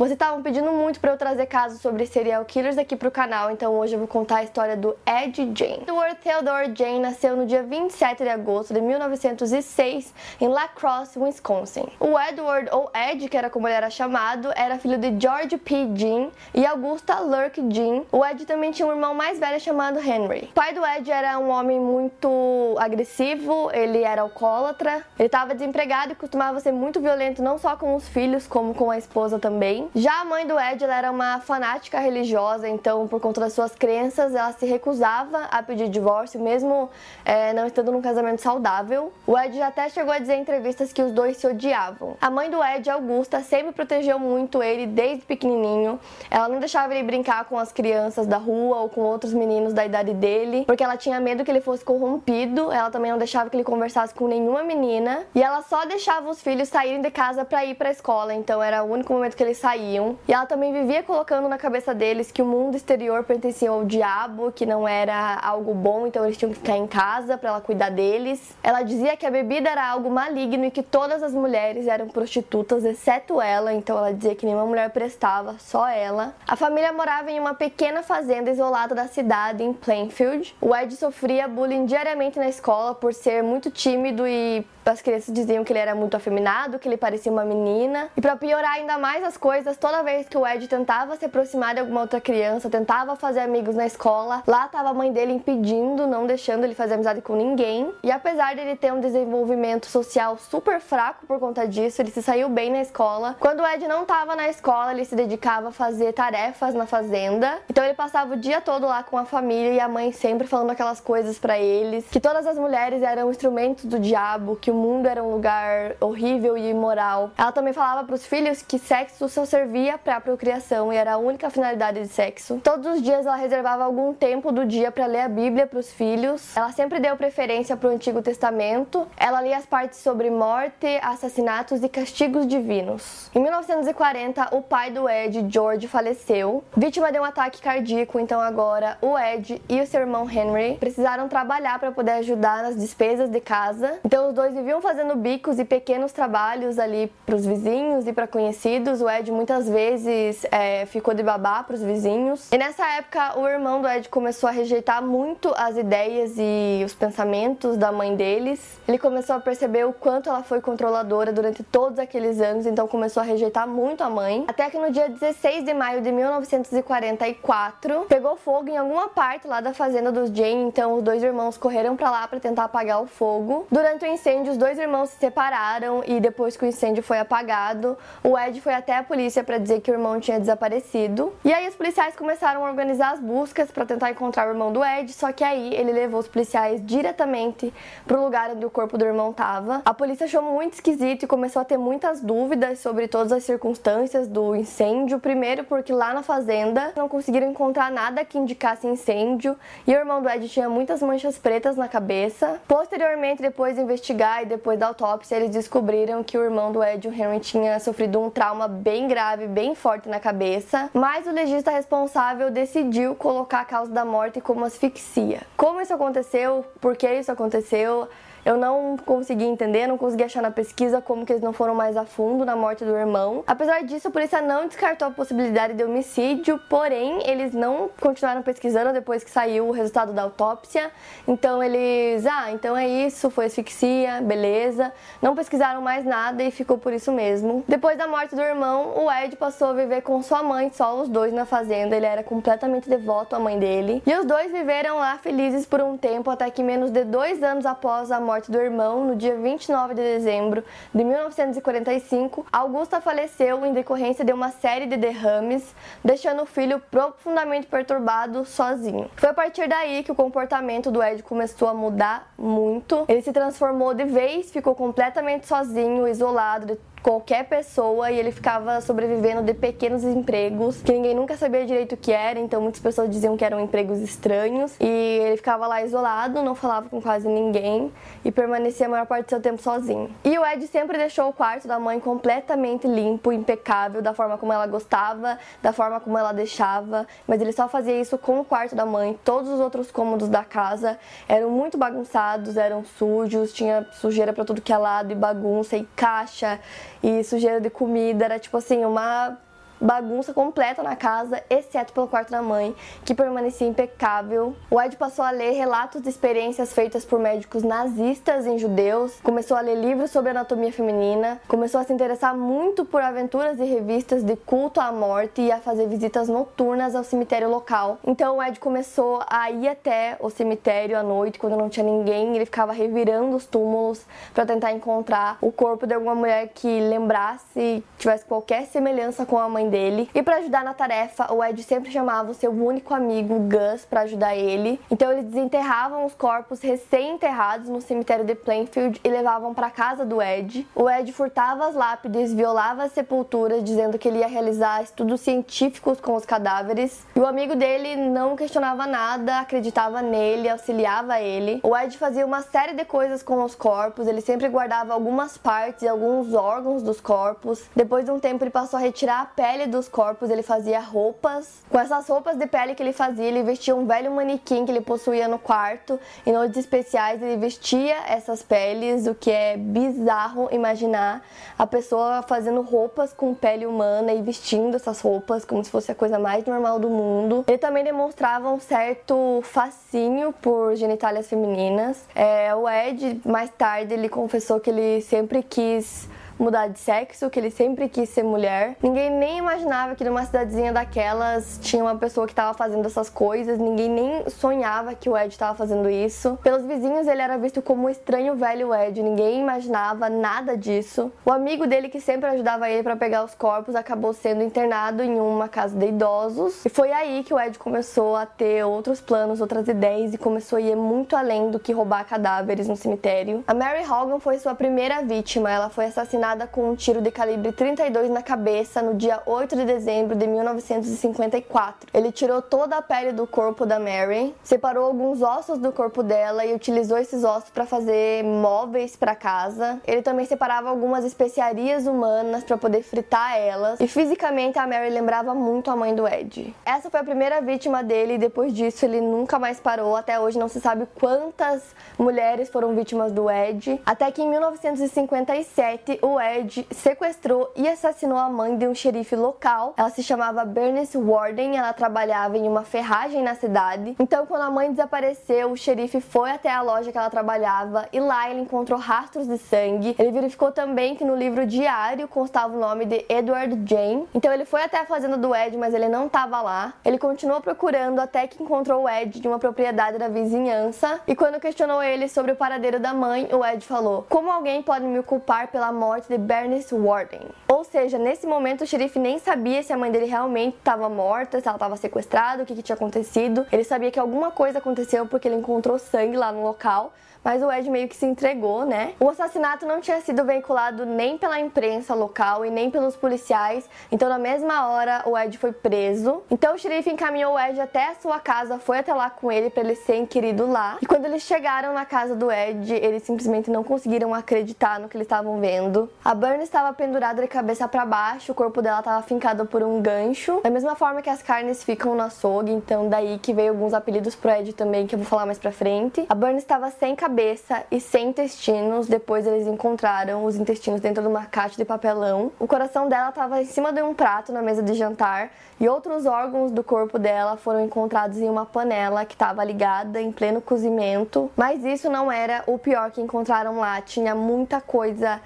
Vocês 0.00 0.12
estavam 0.12 0.42
pedindo 0.42 0.72
muito 0.72 0.98
para 0.98 1.10
eu 1.10 1.18
trazer 1.18 1.44
casos 1.44 1.82
sobre 1.82 2.06
serial 2.06 2.42
killers 2.46 2.78
aqui 2.78 2.96
pro 2.96 3.10
canal, 3.10 3.50
então 3.50 3.74
hoje 3.74 3.92
eu 3.92 3.98
vou 3.98 4.08
contar 4.08 4.36
a 4.36 4.42
história 4.42 4.74
do 4.74 4.96
Ed 5.06 5.52
Jane. 5.54 5.82
Edward 5.82 6.16
Theodore 6.22 6.72
Jane 6.74 7.00
nasceu 7.00 7.36
no 7.36 7.44
dia 7.44 7.62
27 7.62 8.22
de 8.22 8.30
agosto 8.30 8.72
de 8.72 8.80
1906 8.80 10.14
em 10.40 10.48
La 10.48 10.68
Crosse, 10.68 11.18
Wisconsin. 11.18 11.86
O 12.00 12.18
Edward, 12.18 12.70
ou 12.72 12.90
Ed, 12.94 13.28
que 13.28 13.36
era 13.36 13.50
como 13.50 13.68
ele 13.68 13.74
era 13.74 13.90
chamado, 13.90 14.50
era 14.56 14.78
filho 14.78 14.96
de 14.96 15.20
George 15.20 15.58
P. 15.58 15.90
Jean 15.94 16.30
e 16.54 16.64
Augusta 16.64 17.20
Lurk 17.20 17.62
Jean. 17.68 18.04
O 18.10 18.24
Ed 18.24 18.46
também 18.46 18.70
tinha 18.70 18.88
um 18.88 18.92
irmão 18.92 19.12
mais 19.12 19.38
velho 19.38 19.60
chamado 19.60 19.98
Henry. 19.98 20.48
O 20.50 20.54
pai 20.54 20.72
do 20.72 20.80
Ed 20.82 21.10
era 21.10 21.38
um 21.38 21.50
homem 21.50 21.78
muito 21.78 22.74
agressivo, 22.78 23.70
ele 23.70 24.02
era 24.02 24.22
alcoólatra, 24.22 25.04
ele 25.18 25.26
estava 25.26 25.52
desempregado 25.52 26.12
e 26.12 26.14
costumava 26.14 26.58
ser 26.58 26.72
muito 26.72 27.02
violento 27.02 27.42
não 27.42 27.58
só 27.58 27.76
com 27.76 27.94
os 27.94 28.08
filhos, 28.08 28.46
como 28.46 28.72
com 28.72 28.90
a 28.90 28.96
esposa 28.96 29.38
também. 29.38 29.89
Já 29.92 30.20
a 30.20 30.24
mãe 30.24 30.46
do 30.46 30.56
Ed 30.56 30.84
era 30.84 31.10
uma 31.10 31.40
fanática 31.40 31.98
religiosa, 31.98 32.68
então, 32.68 33.08
por 33.08 33.20
conta 33.20 33.40
das 33.40 33.52
suas 33.52 33.74
crenças, 33.74 34.36
ela 34.36 34.52
se 34.52 34.64
recusava 34.64 35.46
a 35.50 35.60
pedir 35.64 35.88
divórcio, 35.88 36.38
mesmo 36.38 36.88
é, 37.24 37.52
não 37.52 37.66
estando 37.66 37.90
num 37.90 38.00
casamento 38.00 38.40
saudável. 38.40 39.12
O 39.26 39.36
Ed 39.36 39.60
até 39.60 39.88
chegou 39.88 40.12
a 40.12 40.20
dizer 40.20 40.34
em 40.34 40.42
entrevistas 40.42 40.92
que 40.92 41.02
os 41.02 41.10
dois 41.10 41.38
se 41.38 41.46
odiavam. 41.48 42.16
A 42.20 42.30
mãe 42.30 42.48
do 42.48 42.62
Ed, 42.62 42.88
Augusta, 42.88 43.40
sempre 43.40 43.72
protegeu 43.72 44.16
muito 44.16 44.62
ele 44.62 44.86
desde 44.86 45.24
pequenininho. 45.24 45.98
Ela 46.30 46.48
não 46.48 46.60
deixava 46.60 46.94
ele 46.94 47.02
brincar 47.02 47.46
com 47.46 47.58
as 47.58 47.72
crianças 47.72 48.28
da 48.28 48.36
rua 48.36 48.82
ou 48.82 48.88
com 48.88 49.00
outros 49.00 49.34
meninos 49.34 49.72
da 49.72 49.84
idade 49.84 50.14
dele, 50.14 50.64
porque 50.66 50.84
ela 50.84 50.96
tinha 50.96 51.18
medo 51.18 51.44
que 51.44 51.50
ele 51.50 51.60
fosse 51.60 51.84
corrompido. 51.84 52.70
Ela 52.70 52.90
também 52.92 53.10
não 53.10 53.18
deixava 53.18 53.50
que 53.50 53.56
ele 53.56 53.64
conversasse 53.64 54.14
com 54.14 54.28
nenhuma 54.28 54.62
menina. 54.62 55.24
E 55.34 55.42
ela 55.42 55.62
só 55.62 55.84
deixava 55.84 56.30
os 56.30 56.40
filhos 56.40 56.68
saírem 56.68 57.02
de 57.02 57.10
casa 57.10 57.44
para 57.44 57.64
ir 57.64 57.74
para 57.74 57.88
a 57.88 57.92
escola, 57.92 58.32
então 58.32 58.62
era 58.62 58.84
o 58.84 58.92
único 58.92 59.12
momento 59.12 59.36
que 59.36 59.42
eles 59.42 59.58
saíam 59.58 59.79
E 60.26 60.32
ela 60.32 60.46
também 60.46 60.72
vivia 60.72 61.02
colocando 61.02 61.48
na 61.48 61.58
cabeça 61.58 61.94
deles 61.94 62.30
que 62.30 62.42
o 62.42 62.46
mundo 62.46 62.76
exterior 62.76 63.24
pertencia 63.24 63.70
ao 63.70 63.84
diabo, 63.84 64.52
que 64.52 64.66
não 64.66 64.86
era 64.86 65.38
algo 65.42 65.74
bom, 65.74 66.06
então 66.06 66.24
eles 66.24 66.36
tinham 66.36 66.52
que 66.52 66.58
ficar 66.58 66.76
em 66.76 66.86
casa 66.86 67.38
para 67.38 67.50
ela 67.50 67.60
cuidar 67.60 67.90
deles. 67.90 68.56
Ela 68.62 68.82
dizia 68.82 69.16
que 69.16 69.26
a 69.26 69.30
bebida 69.30 69.68
era 69.70 69.88
algo 69.88 70.10
maligno 70.10 70.64
e 70.64 70.70
que 70.70 70.82
todas 70.82 71.22
as 71.22 71.32
mulheres 71.32 71.86
eram 71.86 72.08
prostitutas, 72.08 72.84
exceto 72.84 73.40
ela, 73.40 73.72
então 73.72 73.96
ela 73.96 74.12
dizia 74.12 74.34
que 74.34 74.46
nenhuma 74.46 74.66
mulher 74.66 74.90
prestava, 74.90 75.56
só 75.58 75.88
ela. 75.88 76.34
A 76.46 76.56
família 76.56 76.92
morava 76.92 77.30
em 77.30 77.38
uma 77.38 77.54
pequena 77.54 78.02
fazenda 78.02 78.50
isolada 78.50 78.94
da 78.94 79.06
cidade, 79.06 79.62
em 79.62 79.72
Plainfield. 79.72 80.54
O 80.60 80.74
Ed 80.74 80.94
sofria 80.96 81.48
bullying 81.48 81.86
diariamente 81.86 82.38
na 82.38 82.48
escola 82.48 82.94
por 82.94 83.14
ser 83.14 83.42
muito 83.42 83.70
tímido 83.70 84.26
e 84.26 84.64
as 84.84 85.00
crianças 85.00 85.32
diziam 85.32 85.62
que 85.62 85.72
ele 85.72 85.78
era 85.78 85.94
muito 85.94 86.16
afeminado, 86.16 86.78
que 86.78 86.88
ele 86.88 86.96
parecia 86.96 87.30
uma 87.30 87.44
menina. 87.44 88.08
E 88.16 88.20
para 88.20 88.36
piorar 88.36 88.72
ainda 88.72 88.98
mais 88.98 89.22
as 89.22 89.36
coisas, 89.36 89.69
toda 89.76 90.02
vez 90.02 90.28
que 90.28 90.38
o 90.38 90.46
Ed 90.46 90.66
tentava 90.68 91.16
se 91.16 91.24
aproximar 91.24 91.74
de 91.74 91.80
alguma 91.80 92.02
outra 92.02 92.20
criança, 92.20 92.70
tentava 92.70 93.16
fazer 93.16 93.40
amigos 93.40 93.74
na 93.74 93.86
escola, 93.86 94.42
lá 94.46 94.66
estava 94.66 94.90
a 94.90 94.94
mãe 94.94 95.12
dele 95.12 95.32
impedindo, 95.32 96.06
não 96.06 96.26
deixando 96.26 96.64
ele 96.64 96.74
fazer 96.74 96.94
amizade 96.94 97.20
com 97.20 97.34
ninguém. 97.34 97.92
E 98.02 98.10
apesar 98.10 98.54
de 98.54 98.60
ele 98.60 98.76
ter 98.76 98.92
um 98.92 99.00
desenvolvimento 99.00 99.86
social 99.86 100.38
super 100.38 100.80
fraco 100.80 101.26
por 101.26 101.38
conta 101.38 101.66
disso, 101.66 102.00
ele 102.00 102.10
se 102.10 102.22
saiu 102.22 102.48
bem 102.48 102.70
na 102.70 102.80
escola. 102.80 103.36
Quando 103.38 103.60
o 103.60 103.66
Ed 103.66 103.86
não 103.86 104.02
estava 104.02 104.36
na 104.36 104.48
escola, 104.48 104.92
ele 104.92 105.04
se 105.04 105.14
dedicava 105.14 105.68
a 105.68 105.72
fazer 105.72 106.12
tarefas 106.12 106.74
na 106.74 106.86
fazenda. 106.86 107.58
Então 107.68 107.84
ele 107.84 107.94
passava 107.94 108.34
o 108.34 108.36
dia 108.36 108.60
todo 108.60 108.86
lá 108.86 109.02
com 109.02 109.18
a 109.18 109.24
família 109.24 109.72
e 109.72 109.80
a 109.80 109.88
mãe 109.88 110.12
sempre 110.12 110.46
falando 110.46 110.70
aquelas 110.70 111.00
coisas 111.00 111.38
para 111.38 111.58
eles, 111.58 112.06
que 112.08 112.20
todas 112.20 112.46
as 112.46 112.56
mulheres 112.56 113.02
eram 113.02 113.30
instrumentos 113.30 113.84
do 113.84 113.98
diabo, 113.98 114.56
que 114.56 114.70
o 114.70 114.74
mundo 114.74 115.06
era 115.06 115.22
um 115.22 115.32
lugar 115.32 115.96
horrível 116.00 116.56
e 116.56 116.70
imoral. 116.70 117.30
Ela 117.36 117.52
também 117.52 117.72
falava 117.72 118.04
para 118.04 118.14
os 118.14 118.24
filhos 118.24 118.62
que 118.62 118.78
sexo 118.78 119.28
só 119.28 119.44
servia 119.60 119.98
para 119.98 120.16
a 120.16 120.20
procriação 120.22 120.90
e 120.90 120.96
era 120.96 121.12
a 121.12 121.18
única 121.18 121.50
finalidade 121.50 122.00
de 122.00 122.08
sexo. 122.08 122.58
Todos 122.64 122.86
os 122.94 123.02
dias 123.02 123.26
ela 123.26 123.36
reservava 123.36 123.84
algum 123.84 124.14
tempo 124.14 124.50
do 124.50 124.64
dia 124.64 124.90
para 124.90 125.04
ler 125.04 125.20
a 125.20 125.28
Bíblia 125.28 125.66
para 125.66 125.78
os 125.78 125.92
filhos. 125.92 126.56
Ela 126.56 126.72
sempre 126.72 126.98
deu 126.98 127.14
preferência 127.14 127.76
para 127.76 127.90
o 127.90 127.92
Antigo 127.92 128.22
Testamento. 128.22 129.06
Ela 129.18 129.42
lia 129.42 129.58
as 129.58 129.66
partes 129.66 129.98
sobre 129.98 130.30
morte, 130.30 130.86
assassinatos 131.02 131.82
e 131.82 131.90
castigos 131.90 132.46
divinos. 132.46 133.30
Em 133.34 133.40
1940, 133.40 134.56
o 134.56 134.62
pai 134.62 134.90
do 134.90 135.06
Ed, 135.06 135.44
George, 135.50 135.86
faleceu, 135.86 136.64
vítima 136.74 137.12
de 137.12 137.20
um 137.20 137.24
ataque 137.24 137.60
cardíaco. 137.60 138.18
Então 138.18 138.40
agora 138.40 138.96
o 139.02 139.18
Ed 139.18 139.60
e 139.68 139.82
o 139.82 139.86
seu 139.86 140.00
irmão 140.00 140.26
Henry 140.30 140.78
precisaram 140.78 141.28
trabalhar 141.28 141.78
para 141.78 141.92
poder 141.92 142.12
ajudar 142.12 142.62
nas 142.62 142.76
despesas 142.76 143.28
de 143.28 143.40
casa. 143.42 143.98
Então 144.06 144.28
os 144.28 144.34
dois 144.34 144.54
viviam 144.54 144.80
fazendo 144.80 145.14
bicos 145.16 145.58
e 145.58 145.66
pequenos 145.66 146.12
trabalhos 146.12 146.78
ali 146.78 147.12
para 147.26 147.36
os 147.36 147.44
vizinhos 147.44 148.06
e 148.06 148.12
para 148.14 148.26
conhecidos. 148.26 149.02
O 149.02 149.10
Ed 149.10 149.30
muitas 149.40 149.66
vezes 149.66 150.44
é, 150.50 150.84
ficou 150.84 151.14
de 151.14 151.22
babá 151.22 151.62
para 151.62 151.74
os 151.74 151.82
vizinhos. 151.82 152.52
E 152.52 152.58
nessa 152.58 152.86
época, 152.90 153.38
o 153.38 153.48
irmão 153.48 153.80
do 153.80 153.88
Ed 153.88 154.06
começou 154.10 154.50
a 154.50 154.52
rejeitar 154.52 155.02
muito 155.02 155.50
as 155.56 155.78
ideias 155.78 156.34
e 156.36 156.82
os 156.84 156.92
pensamentos 156.92 157.78
da 157.78 157.90
mãe 157.90 158.14
deles. 158.14 158.78
Ele 158.86 158.98
começou 158.98 159.36
a 159.36 159.40
perceber 159.40 159.86
o 159.86 159.94
quanto 159.94 160.28
ela 160.28 160.42
foi 160.42 160.60
controladora 160.60 161.32
durante 161.32 161.62
todos 161.62 161.98
aqueles 161.98 162.38
anos, 162.38 162.66
então 162.66 162.86
começou 162.86 163.22
a 163.22 163.24
rejeitar 163.24 163.66
muito 163.66 164.04
a 164.04 164.10
mãe. 164.10 164.44
Até 164.46 164.68
que 164.68 164.76
no 164.76 164.90
dia 164.90 165.08
16 165.08 165.64
de 165.64 165.72
maio 165.72 166.02
de 166.02 166.12
1944, 166.12 168.04
pegou 168.06 168.36
fogo 168.36 168.68
em 168.68 168.76
alguma 168.76 169.08
parte 169.08 169.48
lá 169.48 169.62
da 169.62 169.72
fazenda 169.72 170.12
dos 170.12 170.28
Jane, 170.28 170.64
então 170.64 170.96
os 170.98 171.02
dois 171.02 171.22
irmãos 171.22 171.56
correram 171.56 171.96
para 171.96 172.10
lá 172.10 172.28
para 172.28 172.38
tentar 172.38 172.64
apagar 172.64 173.00
o 173.00 173.06
fogo. 173.06 173.66
Durante 173.72 174.04
o 174.04 174.06
incêndio, 174.06 174.52
os 174.52 174.58
dois 174.58 174.78
irmãos 174.78 175.08
se 175.08 175.16
separaram 175.16 176.02
e 176.06 176.20
depois 176.20 176.58
que 176.58 176.64
o 176.66 176.68
incêndio 176.68 177.02
foi 177.02 177.18
apagado, 177.18 177.96
o 178.22 178.38
Ed 178.38 178.60
foi 178.60 178.74
até 178.74 178.98
a 178.98 179.02
polícia 179.02 179.29
para 179.44 179.58
dizer 179.58 179.80
que 179.80 179.90
o 179.90 179.94
irmão 179.94 180.18
tinha 180.18 180.40
desaparecido. 180.40 181.32
E 181.44 181.52
aí 181.52 181.68
os 181.68 181.74
policiais 181.74 182.16
começaram 182.16 182.64
a 182.64 182.68
organizar 182.68 183.12
as 183.12 183.20
buscas 183.20 183.70
para 183.70 183.86
tentar 183.86 184.10
encontrar 184.10 184.48
o 184.48 184.50
irmão 184.50 184.72
do 184.72 184.84
Ed, 184.84 185.12
só 185.12 185.32
que 185.32 185.44
aí 185.44 185.74
ele 185.74 185.92
levou 185.92 186.20
os 186.20 186.28
policiais 186.28 186.84
diretamente 186.84 187.72
pro 188.06 188.22
lugar 188.22 188.50
onde 188.50 188.66
o 188.66 188.70
corpo 188.70 188.98
do 188.98 189.04
irmão 189.04 189.32
tava. 189.32 189.82
A 189.84 189.94
polícia 189.94 190.24
achou 190.24 190.42
muito 190.42 190.74
esquisito 190.74 191.22
e 191.22 191.26
começou 191.26 191.62
a 191.62 191.64
ter 191.64 191.78
muitas 191.78 192.20
dúvidas 192.20 192.80
sobre 192.80 193.06
todas 193.06 193.32
as 193.32 193.44
circunstâncias 193.44 194.26
do 194.26 194.56
incêndio. 194.56 195.20
Primeiro 195.20 195.64
porque 195.64 195.92
lá 195.92 196.12
na 196.12 196.22
fazenda 196.22 196.92
não 196.96 197.08
conseguiram 197.08 197.50
encontrar 197.50 197.90
nada 197.90 198.24
que 198.24 198.38
indicasse 198.38 198.86
incêndio 198.86 199.56
e 199.86 199.92
o 199.92 199.98
irmão 199.98 200.22
do 200.22 200.28
Ed 200.28 200.48
tinha 200.48 200.68
muitas 200.68 201.02
manchas 201.02 201.38
pretas 201.38 201.76
na 201.76 201.88
cabeça. 201.88 202.60
Posteriormente, 202.66 203.42
depois 203.42 203.74
de 203.76 203.82
investigar 203.82 204.42
e 204.42 204.46
depois 204.46 204.78
da 204.78 204.86
autópsia, 204.86 205.36
eles 205.36 205.50
descobriram 205.50 206.22
que 206.22 206.36
o 206.36 206.42
irmão 206.42 206.72
do 206.72 206.82
Ed, 206.82 207.06
o 207.06 207.12
Henry, 207.12 207.40
tinha 207.40 207.78
sofrido 207.78 208.20
um 208.20 208.30
trauma 208.30 208.66
bem 208.66 209.06
grave, 209.06 209.19
bem 209.48 209.74
forte 209.74 210.08
na 210.08 210.18
cabeça, 210.18 210.90
mas 210.94 211.26
o 211.26 211.30
legista 211.30 211.70
responsável 211.70 212.50
decidiu 212.50 213.14
colocar 213.14 213.60
a 213.60 213.64
causa 213.64 213.92
da 213.92 214.04
morte 214.04 214.40
como 214.40 214.64
asfixia. 214.64 215.42
Como 215.56 215.80
isso 215.80 215.92
aconteceu? 215.92 216.64
Por 216.80 216.96
que 216.96 217.06
isso 217.12 217.30
aconteceu? 217.30 218.08
Eu 218.44 218.56
não 218.56 218.96
consegui 219.04 219.44
entender, 219.44 219.86
não 219.86 219.98
consegui 219.98 220.24
achar 220.24 220.40
na 220.40 220.50
pesquisa 220.50 221.00
como 221.00 221.26
que 221.26 221.32
eles 221.32 221.42
não 221.42 221.52
foram 221.52 221.74
mais 221.74 221.96
a 221.96 222.04
fundo 222.04 222.44
na 222.44 222.56
morte 222.56 222.84
do 222.84 222.96
irmão. 222.96 223.44
Apesar 223.46 223.82
disso, 223.82 224.08
a 224.08 224.10
polícia 224.10 224.40
não 224.40 224.66
descartou 224.66 225.08
a 225.08 225.10
possibilidade 225.10 225.74
de 225.74 225.84
homicídio, 225.84 226.58
porém, 226.68 227.20
eles 227.28 227.52
não 227.52 227.90
continuaram 228.00 228.42
pesquisando 228.42 228.92
depois 228.92 229.22
que 229.22 229.30
saiu 229.30 229.68
o 229.68 229.70
resultado 229.70 230.12
da 230.12 230.22
autópsia. 230.22 230.90
Então 231.28 231.62
eles, 231.62 232.24
ah, 232.26 232.50
então 232.50 232.76
é 232.76 232.88
isso, 232.88 233.28
foi 233.30 233.46
asfixia, 233.46 234.20
beleza. 234.22 234.92
Não 235.20 235.34
pesquisaram 235.34 235.82
mais 235.82 236.04
nada 236.04 236.42
e 236.42 236.50
ficou 236.50 236.78
por 236.78 236.92
isso 236.92 237.12
mesmo. 237.12 237.62
Depois 237.68 237.98
da 237.98 238.08
morte 238.08 238.34
do 238.34 238.40
irmão, 238.40 239.04
o 239.04 239.12
Ed 239.12 239.36
passou 239.36 239.68
a 239.68 239.72
viver 239.74 240.00
com 240.00 240.22
sua 240.22 240.42
mãe, 240.42 240.70
só 240.72 240.98
os 241.00 241.08
dois 241.08 241.32
na 241.32 241.44
fazenda. 241.44 241.94
Ele 241.94 242.06
era 242.06 242.22
completamente 242.22 242.88
devoto 242.88 243.36
à 243.36 243.38
mãe 243.38 243.58
dele. 243.58 244.02
E 244.06 244.14
os 244.14 244.24
dois 244.24 244.50
viveram 244.50 244.96
lá 244.96 245.18
felizes 245.18 245.66
por 245.66 245.80
um 245.80 245.96
tempo, 245.96 246.30
até 246.30 246.48
que 246.50 246.62
menos 246.62 246.90
de 246.90 247.04
dois 247.04 247.42
anos 247.42 247.66
após 247.66 248.10
a 248.10 248.18
morte 248.18 248.29
morte 248.30 248.48
do 248.48 248.60
irmão, 248.60 249.04
no 249.04 249.16
dia 249.16 249.34
29 249.34 249.92
de 249.92 250.02
dezembro 250.02 250.62
de 250.94 251.02
1945, 251.02 252.46
Augusta 252.52 253.00
faleceu 253.00 253.66
em 253.66 253.72
decorrência 253.72 254.24
de 254.24 254.32
uma 254.32 254.50
série 254.50 254.86
de 254.86 254.96
derrames, 254.96 255.74
deixando 256.04 256.42
o 256.42 256.46
filho 256.46 256.80
profundamente 256.92 257.66
perturbado 257.66 258.44
sozinho. 258.44 259.10
Foi 259.16 259.30
a 259.30 259.34
partir 259.34 259.68
daí 259.68 260.04
que 260.04 260.12
o 260.12 260.14
comportamento 260.14 260.92
do 260.92 261.02
Ed 261.02 261.24
começou 261.24 261.66
a 261.66 261.74
mudar 261.74 262.32
muito. 262.38 263.04
Ele 263.08 263.20
se 263.20 263.32
transformou 263.32 263.94
de 263.94 264.04
vez, 264.04 264.52
ficou 264.52 264.76
completamente 264.76 265.48
sozinho, 265.48 266.06
isolado 266.06 266.66
de 266.66 266.78
qualquer 267.02 267.44
pessoa 267.44 268.10
e 268.10 268.18
ele 268.18 268.30
ficava 268.30 268.80
sobrevivendo 268.80 269.42
de 269.42 269.54
pequenos 269.54 270.04
empregos 270.04 270.82
que 270.82 270.92
ninguém 270.92 271.14
nunca 271.14 271.36
sabia 271.36 271.64
direito 271.64 271.94
o 271.94 271.96
que 271.96 272.12
era, 272.12 272.38
então 272.38 272.60
muitas 272.60 272.80
pessoas 272.80 273.10
diziam 273.10 273.36
que 273.36 273.44
eram 273.44 273.60
empregos 273.60 274.00
estranhos 274.00 274.74
e 274.78 274.86
ele 274.86 275.36
ficava 275.36 275.66
lá 275.66 275.82
isolado, 275.82 276.42
não 276.42 276.54
falava 276.54 276.88
com 276.88 277.00
quase 277.00 277.28
ninguém 277.28 277.92
e 278.24 278.30
permanecia 278.30 278.86
a 278.86 278.88
maior 278.88 279.06
parte 279.06 279.26
do 279.26 279.30
seu 279.30 279.40
tempo 279.40 279.62
sozinho. 279.62 280.10
E 280.24 280.38
o 280.38 280.44
Ed 280.44 280.66
sempre 280.66 280.98
deixou 280.98 281.28
o 281.28 281.32
quarto 281.32 281.66
da 281.66 281.78
mãe 281.78 281.98
completamente 281.98 282.86
limpo, 282.86 283.32
impecável, 283.32 284.02
da 284.02 284.12
forma 284.12 284.36
como 284.36 284.52
ela 284.52 284.66
gostava, 284.66 285.38
da 285.62 285.72
forma 285.72 286.00
como 286.00 286.18
ela 286.18 286.32
deixava, 286.32 287.06
mas 287.26 287.40
ele 287.40 287.52
só 287.52 287.68
fazia 287.68 287.98
isso 287.98 288.18
com 288.18 288.40
o 288.40 288.44
quarto 288.44 288.74
da 288.74 288.84
mãe. 288.84 289.18
Todos 289.24 289.50
os 289.50 289.60
outros 289.60 289.90
cômodos 289.90 290.28
da 290.28 290.44
casa 290.44 290.98
eram 291.28 291.50
muito 291.50 291.78
bagunçados, 291.78 292.56
eram 292.56 292.84
sujos, 292.84 293.52
tinha 293.52 293.86
sujeira 293.92 294.32
para 294.32 294.44
tudo 294.44 294.60
que 294.60 294.72
é 294.72 294.78
lado 294.78 295.12
e 295.12 295.14
bagunça 295.14 295.76
e 295.76 295.84
caixa 295.96 296.60
e 297.02 297.24
sujeira 297.24 297.60
de 297.60 297.70
comida, 297.70 298.24
era 298.24 298.38
tipo 298.38 298.56
assim, 298.56 298.84
uma 298.84 299.38
bagunça 299.80 300.34
completa 300.34 300.82
na 300.82 300.94
casa, 300.94 301.42
exceto 301.48 301.92
pelo 301.92 302.06
quarto 302.06 302.30
da 302.30 302.42
mãe, 302.42 302.74
que 303.04 303.14
permanecia 303.14 303.66
impecável. 303.66 304.54
O 304.70 304.80
Ed 304.80 304.96
passou 304.96 305.24
a 305.24 305.30
ler 305.30 305.52
relatos 305.52 306.02
de 306.02 306.08
experiências 306.08 306.72
feitas 306.72 307.04
por 307.04 307.18
médicos 307.18 307.62
nazistas 307.62 308.46
em 308.46 308.58
judeus, 308.58 309.18
começou 309.22 309.56
a 309.56 309.60
ler 309.60 309.76
livros 309.76 310.10
sobre 310.10 310.30
anatomia 310.30 310.72
feminina, 310.72 311.40
começou 311.48 311.80
a 311.80 311.84
se 311.84 311.92
interessar 311.92 312.36
muito 312.36 312.84
por 312.84 313.00
aventuras 313.00 313.58
e 313.58 313.64
revistas 313.64 314.22
de 314.22 314.36
culto 314.36 314.80
à 314.80 314.92
morte 314.92 315.40
e 315.40 315.52
a 315.52 315.58
fazer 315.58 315.88
visitas 315.88 316.28
noturnas 316.28 316.94
ao 316.94 317.04
cemitério 317.04 317.48
local. 317.48 317.98
Então 318.04 318.36
o 318.36 318.42
Ed 318.42 318.60
começou 318.60 319.22
a 319.26 319.50
ir 319.50 319.68
até 319.68 320.16
o 320.20 320.28
cemitério 320.28 320.98
à 320.98 321.02
noite, 321.02 321.38
quando 321.38 321.56
não 321.56 321.68
tinha 321.68 321.84
ninguém, 321.84 322.34
ele 322.36 322.44
ficava 322.44 322.72
revirando 322.72 323.36
os 323.36 323.46
túmulos 323.46 324.04
para 324.34 324.44
tentar 324.44 324.72
encontrar 324.72 325.38
o 325.40 325.50
corpo 325.50 325.86
de 325.86 325.94
alguma 325.94 326.14
mulher 326.14 326.48
que 326.54 326.80
lembrasse, 326.80 327.82
tivesse 327.98 328.24
qualquer 328.24 328.66
semelhança 328.66 329.24
com 329.24 329.38
a 329.38 329.48
mãe 329.48 329.69
dele. 329.70 330.10
E 330.14 330.22
para 330.22 330.36
ajudar 330.36 330.64
na 330.64 330.74
tarefa, 330.74 331.32
o 331.32 331.42
Ed 331.42 331.62
sempre 331.62 331.90
chamava 331.90 332.30
o 332.30 332.34
seu 332.34 332.50
único 332.50 332.92
amigo 332.92 333.38
Gus 333.40 333.84
para 333.84 334.02
ajudar 334.02 334.36
ele. 334.36 334.80
Então 334.90 335.10
eles 335.10 335.24
desenterravam 335.24 336.04
os 336.04 336.14
corpos 336.14 336.60
recém-enterrados 336.60 337.68
no 337.68 337.80
cemitério 337.80 338.24
de 338.24 338.34
Plainfield 338.34 339.00
e 339.02 339.08
levavam 339.08 339.54
para 339.54 339.70
casa 339.70 340.04
do 340.04 340.20
Ed. 340.20 340.66
O 340.74 340.90
Ed 340.90 341.12
furtava 341.12 341.66
as 341.66 341.74
lápides, 341.74 342.34
violava 342.34 342.84
as 342.84 342.92
sepulturas, 342.92 343.64
dizendo 343.64 343.98
que 343.98 344.08
ele 344.08 344.18
ia 344.18 344.26
realizar 344.28 344.82
estudos 344.82 345.20
científicos 345.20 346.00
com 346.00 346.14
os 346.14 346.26
cadáveres. 346.26 347.06
E 347.14 347.20
o 347.20 347.26
amigo 347.26 347.54
dele 347.54 347.96
não 347.96 348.36
questionava 348.36 348.86
nada, 348.86 349.40
acreditava 349.40 350.02
nele, 350.02 350.48
auxiliava 350.48 351.20
ele. 351.20 351.60
O 351.62 351.76
Ed 351.76 351.96
fazia 351.96 352.26
uma 352.26 352.42
série 352.42 352.74
de 352.74 352.84
coisas 352.84 353.22
com 353.22 353.42
os 353.44 353.54
corpos, 353.54 354.06
ele 354.06 354.20
sempre 354.20 354.48
guardava 354.48 354.92
algumas 354.92 355.38
partes 355.38 355.82
e 355.82 355.88
alguns 355.88 356.34
órgãos 356.34 356.82
dos 356.82 357.00
corpos. 357.00 357.64
Depois 357.76 358.04
de 358.04 358.10
um 358.10 358.18
tempo 358.18 358.42
ele 358.42 358.50
passou 358.50 358.78
a 358.78 358.80
retirar 358.80 359.20
a 359.20 359.26
pele 359.26 359.59
pele 359.60 359.66
dos 359.66 359.88
corpos 359.88 360.30
ele 360.30 360.42
fazia 360.42 360.80
roupas. 360.80 361.62
Com 361.68 361.78
essas 361.78 362.08
roupas 362.08 362.36
de 362.36 362.46
pele 362.46 362.74
que 362.74 362.82
ele 362.82 362.92
fazia, 362.92 363.24
ele 363.24 363.42
vestia 363.42 363.74
um 363.76 363.86
velho 363.86 364.10
manequim 364.10 364.64
que 364.64 364.72
ele 364.72 364.80
possuía 364.80 365.28
no 365.28 365.38
quarto. 365.38 366.00
Em 366.24 366.32
noites 366.32 366.56
especiais 366.56 367.22
ele 367.22 367.36
vestia 367.36 367.96
essas 368.08 368.42
peles, 368.42 369.06
o 369.06 369.14
que 369.14 369.30
é 369.30 369.56
bizarro 369.56 370.48
imaginar 370.50 371.22
a 371.58 371.66
pessoa 371.66 372.22
fazendo 372.22 372.62
roupas 372.62 373.12
com 373.12 373.34
pele 373.34 373.66
humana 373.66 374.12
e 374.12 374.22
vestindo 374.22 374.76
essas 374.76 375.00
roupas 375.00 375.44
como 375.44 375.62
se 375.62 375.70
fosse 375.70 375.92
a 375.92 375.94
coisa 375.94 376.18
mais 376.18 376.44
normal 376.46 376.78
do 376.78 376.88
mundo. 376.88 377.44
Ele 377.46 377.58
também 377.58 377.84
demonstrava 377.84 378.50
um 378.50 378.60
certo 378.60 379.40
fascínio 379.42 380.32
por 380.40 380.74
genitálias 380.76 381.28
femininas. 381.28 382.04
É, 382.14 382.54
o 382.54 382.68
Ed, 382.68 383.20
mais 383.24 383.50
tarde, 383.50 383.94
ele 383.94 384.08
confessou 384.08 384.58
que 384.58 384.70
ele 384.70 385.02
sempre 385.02 385.42
quis 385.42 386.08
mudar 386.40 386.68
de 386.68 386.78
sexo, 386.78 387.28
que 387.28 387.38
ele 387.38 387.50
sempre 387.50 387.88
quis 387.88 388.08
ser 388.08 388.22
mulher. 388.22 388.76
Ninguém 388.82 389.10
nem 389.10 389.38
imaginava 389.38 389.94
que 389.94 390.02
numa 390.02 390.24
cidadezinha 390.24 390.72
daquelas 390.72 391.58
tinha 391.62 391.84
uma 391.84 391.96
pessoa 391.96 392.26
que 392.26 392.32
estava 392.32 392.56
fazendo 392.56 392.86
essas 392.86 393.10
coisas, 393.10 393.58
ninguém 393.58 393.90
nem 393.90 394.30
sonhava 394.30 394.94
que 394.94 395.08
o 395.08 395.16
Ed 395.16 395.28
estava 395.28 395.54
fazendo 395.54 395.90
isso. 395.90 396.38
Pelos 396.42 396.64
vizinhos 396.64 397.06
ele 397.06 397.20
era 397.20 397.36
visto 397.36 397.60
como 397.60 397.86
um 397.86 397.90
estranho 397.90 398.34
velho 398.36 398.74
Ed, 398.74 399.02
ninguém 399.02 399.40
imaginava 399.40 400.08
nada 400.08 400.56
disso. 400.56 401.12
O 401.24 401.30
amigo 401.30 401.66
dele 401.66 401.90
que 401.90 402.00
sempre 402.00 402.30
ajudava 402.30 402.70
ele 402.70 402.82
para 402.82 402.96
pegar 402.96 403.22
os 403.22 403.34
corpos 403.34 403.74
acabou 403.74 404.14
sendo 404.14 404.42
internado 404.42 405.02
em 405.02 405.20
uma 405.20 405.48
casa 405.48 405.76
de 405.76 405.86
idosos. 405.86 406.64
E 406.64 406.70
foi 406.70 406.90
aí 406.90 407.22
que 407.22 407.34
o 407.34 407.38
Ed 407.38 407.58
começou 407.58 408.16
a 408.16 408.24
ter 408.24 408.64
outros 408.64 409.00
planos, 409.00 409.40
outras 409.42 409.68
ideias 409.68 410.14
e 410.14 410.18
começou 410.18 410.56
a 410.56 410.60
ir 410.60 410.74
muito 410.74 411.14
além 411.14 411.50
do 411.50 411.58
que 411.58 411.72
roubar 411.72 412.06
cadáveres 412.06 412.66
no 412.66 412.76
cemitério. 412.76 413.44
A 413.46 413.52
Mary 413.52 413.84
Hogan 413.84 414.18
foi 414.18 414.38
sua 414.38 414.54
primeira 414.54 415.02
vítima, 415.02 415.50
ela 415.50 415.68
foi 415.68 415.86
assassinada 415.86 416.29
com 416.46 416.70
um 416.70 416.76
tiro 416.76 417.00
de 417.00 417.10
calibre 417.10 417.50
32 417.50 418.08
na 418.08 418.22
cabeça 418.22 418.80
no 418.80 418.94
dia 418.94 419.20
8 419.26 419.56
de 419.56 419.64
dezembro 419.64 420.14
de 420.14 420.26
1954. 420.26 421.88
Ele 421.92 422.12
tirou 422.12 422.40
toda 422.40 422.76
a 422.76 422.82
pele 422.82 423.10
do 423.10 423.26
corpo 423.26 423.66
da 423.66 423.80
Mary, 423.80 424.34
separou 424.44 424.84
alguns 424.84 425.22
ossos 425.22 425.58
do 425.58 425.72
corpo 425.72 426.02
dela 426.02 426.44
e 426.44 426.54
utilizou 426.54 426.98
esses 426.98 427.24
ossos 427.24 427.50
para 427.50 427.66
fazer 427.66 428.22
móveis 428.22 428.94
para 428.94 429.16
casa. 429.16 429.80
Ele 429.86 430.02
também 430.02 430.24
separava 430.24 430.68
algumas 430.68 431.04
especiarias 431.04 431.86
humanas 431.86 432.44
para 432.44 432.56
poder 432.56 432.82
fritar 432.82 433.36
elas. 433.36 433.80
E 433.80 433.88
fisicamente 433.88 434.58
a 434.58 434.66
Mary 434.66 434.90
lembrava 434.90 435.34
muito 435.34 435.70
a 435.70 435.76
mãe 435.76 435.94
do 435.94 436.06
Ed. 436.06 436.54
Essa 436.64 436.90
foi 436.90 437.00
a 437.00 437.04
primeira 437.04 437.40
vítima 437.40 437.82
dele 437.82 438.14
e 438.14 438.18
depois 438.18 438.52
disso 438.52 438.84
ele 438.84 439.00
nunca 439.00 439.38
mais 439.38 439.58
parou. 439.58 439.96
Até 439.96 440.20
hoje 440.20 440.38
não 440.38 440.48
se 440.48 440.60
sabe 440.60 440.86
quantas 440.98 441.74
mulheres 441.98 442.48
foram 442.48 442.74
vítimas 442.74 443.10
do 443.10 443.28
Ed. 443.28 443.80
Até 443.84 444.10
que 444.10 444.22
em 444.22 444.28
1957 444.28 445.98
o 446.02 446.19
Ed 446.20 446.66
sequestrou 446.70 447.52
e 447.56 447.68
assassinou 447.68 448.18
a 448.18 448.28
mãe 448.28 448.56
de 448.56 448.66
um 448.66 448.74
xerife 448.74 449.16
local. 449.16 449.74
Ela 449.76 449.90
se 449.90 450.02
chamava 450.02 450.44
Bernice 450.44 450.98
Warden, 450.98 451.56
ela 451.56 451.72
trabalhava 451.72 452.36
em 452.36 452.46
uma 452.46 452.62
ferragem 452.62 453.22
na 453.22 453.34
cidade. 453.34 453.96
Então, 453.98 454.26
quando 454.26 454.42
a 454.42 454.50
mãe 454.50 454.70
desapareceu, 454.70 455.50
o 455.50 455.56
xerife 455.56 456.00
foi 456.00 456.30
até 456.30 456.50
a 456.50 456.62
loja 456.62 456.92
que 456.92 456.98
ela 456.98 457.10
trabalhava 457.10 457.88
e 457.92 458.00
lá 458.00 458.30
ele 458.30 458.40
encontrou 458.40 458.78
rastros 458.78 459.26
de 459.26 459.38
sangue. 459.38 459.94
Ele 459.98 460.10
verificou 460.10 460.52
também 460.52 460.94
que 460.94 461.04
no 461.04 461.14
livro 461.16 461.46
diário 461.46 462.08
constava 462.08 462.56
o 462.56 462.60
nome 462.60 462.84
de 462.84 463.04
Edward 463.08 463.58
Jane. 463.66 464.08
Então, 464.14 464.32
ele 464.32 464.44
foi 464.44 464.62
até 464.62 464.78
a 464.78 464.86
fazenda 464.86 465.16
do 465.16 465.34
Ed, 465.34 465.56
mas 465.56 465.74
ele 465.74 465.88
não 465.88 466.06
estava 466.06 466.40
lá. 466.40 466.74
Ele 466.84 466.98
continuou 466.98 467.40
procurando 467.40 468.00
até 468.00 468.26
que 468.26 468.42
encontrou 468.42 468.84
o 468.84 468.88
Ed 468.88 469.20
de 469.20 469.28
uma 469.28 469.38
propriedade 469.38 469.98
da 469.98 470.08
vizinhança. 470.08 471.00
E 471.06 471.14
quando 471.14 471.40
questionou 471.40 471.82
ele 471.82 472.08
sobre 472.08 472.32
o 472.32 472.36
paradeiro 472.36 472.78
da 472.78 472.92
mãe, 472.92 473.28
o 473.32 473.44
Ed 473.44 473.64
falou: 473.66 474.04
Como 474.08 474.30
alguém 474.30 474.62
pode 474.62 474.84
me 474.84 475.02
culpar 475.02 475.48
pela 475.48 475.72
morte 475.72 475.99
de 476.08 476.18
Bernice 476.18 476.74
Warden. 476.74 477.22
Ou 477.48 477.64
seja, 477.64 477.98
nesse 477.98 478.26
momento 478.26 478.62
o 478.62 478.66
xerife 478.66 478.98
nem 478.98 479.18
sabia 479.18 479.62
se 479.62 479.72
a 479.72 479.76
mãe 479.76 479.90
dele 479.90 480.06
realmente 480.06 480.56
estava 480.56 480.88
morta, 480.88 481.40
se 481.40 481.46
ela 481.46 481.56
estava 481.56 481.76
sequestrada, 481.76 482.42
o 482.42 482.46
que, 482.46 482.54
que 482.54 482.62
tinha 482.62 482.76
acontecido. 482.76 483.46
Ele 483.50 483.64
sabia 483.64 483.90
que 483.90 483.98
alguma 483.98 484.30
coisa 484.30 484.58
aconteceu 484.58 485.06
porque 485.06 485.28
ele 485.28 485.36
encontrou 485.36 485.78
sangue 485.78 486.16
lá 486.16 486.32
no 486.32 486.42
local, 486.42 486.92
mas 487.24 487.42
o 487.42 487.50
Ed 487.50 487.68
meio 487.70 487.88
que 487.88 487.96
se 487.96 488.06
entregou, 488.06 488.64
né? 488.64 488.94
O 488.98 489.08
assassinato 489.08 489.66
não 489.66 489.80
tinha 489.80 490.00
sido 490.00 490.24
veiculado 490.24 490.86
nem 490.86 491.18
pela 491.18 491.38
imprensa 491.38 491.94
local 491.94 492.44
e 492.44 492.50
nem 492.50 492.70
pelos 492.70 492.96
policiais, 492.96 493.68
então 493.90 494.08
na 494.08 494.18
mesma 494.18 494.68
hora 494.68 495.02
o 495.06 495.16
Ed 495.16 495.36
foi 495.38 495.52
preso. 495.52 496.22
Então 496.30 496.54
o 496.54 496.58
xerife 496.58 496.90
encaminhou 496.90 497.34
o 497.34 497.38
Ed 497.38 497.60
até 497.60 497.88
a 497.88 497.94
sua 497.94 498.18
casa, 498.18 498.58
foi 498.58 498.78
até 498.78 498.92
lá 498.94 499.10
com 499.10 499.30
ele 499.30 499.50
para 499.50 499.62
ele 499.62 499.74
ser 499.74 499.96
inquirido 499.96 500.46
lá. 500.46 500.78
E 500.80 500.86
quando 500.86 501.04
eles 501.04 501.22
chegaram 501.22 501.72
na 501.72 501.84
casa 501.84 502.16
do 502.16 502.30
Ed, 502.30 502.72
eles 502.72 503.02
simplesmente 503.02 503.50
não 503.50 503.62
conseguiram 503.62 504.14
acreditar 504.14 504.80
no 504.80 504.88
que 504.88 504.96
eles 504.96 505.06
estavam 505.06 505.40
vendo. 505.40 505.90
A 506.04 506.14
Burn 506.14 506.42
estava 506.42 506.72
pendurada 506.72 507.20
de 507.20 507.28
cabeça 507.28 507.68
para 507.68 507.84
baixo, 507.84 508.32
o 508.32 508.34
corpo 508.34 508.62
dela 508.62 508.78
estava 508.78 509.02
fincado 509.02 509.44
por 509.44 509.62
um 509.62 509.80
gancho, 509.80 510.40
da 510.42 510.50
mesma 510.50 510.74
forma 510.74 511.02
que 511.02 511.10
as 511.10 511.22
carnes 511.22 511.62
ficam 511.62 511.94
no 511.94 512.02
açougue, 512.02 512.52
então 512.52 512.88
daí 512.88 513.18
que 513.18 513.32
veio 513.32 513.50
alguns 513.50 513.74
apelidos 513.74 514.14
pro 514.14 514.30
Ed 514.30 514.52
também 514.54 514.86
que 514.86 514.94
eu 514.94 514.98
vou 514.98 515.06
falar 515.06 515.26
mais 515.26 515.38
pra 515.38 515.52
frente. 515.52 516.06
A 516.08 516.14
Burn 516.14 516.36
estava 516.36 516.70
sem 516.70 516.96
cabeça 516.96 517.09
cabeça 517.10 517.64
e 517.72 517.80
sem 517.80 518.10
intestinos. 518.10 518.86
Depois 518.86 519.26
eles 519.26 519.46
encontraram 519.48 520.24
os 520.24 520.36
intestinos 520.36 520.80
dentro 520.80 521.02
de 521.02 521.08
uma 521.08 521.26
caixa 521.26 521.56
de 521.56 521.64
papelão. 521.64 522.30
O 522.38 522.46
coração 522.46 522.88
dela 522.88 523.08
estava 523.08 523.42
em 523.42 523.44
cima 523.44 523.72
de 523.72 523.82
um 523.82 523.92
prato 523.92 524.32
na 524.32 524.40
mesa 524.40 524.62
de 524.62 524.74
jantar 524.74 525.32
e 525.58 525.68
outros 525.68 526.06
órgãos 526.06 526.52
do 526.52 526.62
corpo 526.62 527.00
dela 527.00 527.36
foram 527.36 527.64
encontrados 527.64 528.18
em 528.18 528.28
uma 528.28 528.46
panela 528.46 529.04
que 529.04 529.14
estava 529.14 529.42
ligada 529.42 530.00
em 530.00 530.12
pleno 530.12 530.40
cozimento. 530.40 531.28
Mas 531.36 531.64
isso 531.64 531.90
não 531.90 532.12
era 532.12 532.44
o 532.46 532.56
pior 532.56 532.92
que 532.92 533.00
encontraram 533.00 533.58
lá. 533.58 533.80
Tinha 533.80 534.14
muita 534.14 534.60
coisa 534.60 535.20